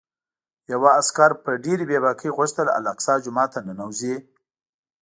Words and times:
یوه 0.71 0.89
عسکر 0.99 1.31
په 1.43 1.51
ډېرې 1.63 1.85
بې 1.89 1.97
باکۍ 2.03 2.29
غوښتل 2.37 2.67
الاقصی 2.77 3.13
جومات 3.25 3.49
ته 3.53 3.59
ننوځي. 3.67 4.15